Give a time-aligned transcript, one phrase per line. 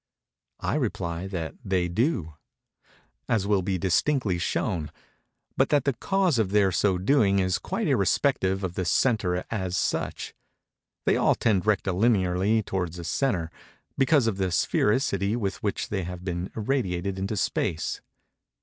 [0.61, 2.33] I reply that they do;
[3.29, 4.89] as will be distinctly shown;
[5.55, 9.77] but that the cause of their so doing is quite irrespective of the centre as
[9.77, 10.33] such.
[11.05, 13.51] They all tend rectilinearly towards a centre,
[13.95, 18.01] because of the sphereicity with which they have been irradiated into space.